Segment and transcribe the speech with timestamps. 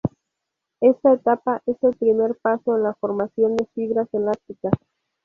[0.79, 4.73] Esta etapa es el primer paso en la formación de fibras elásticas.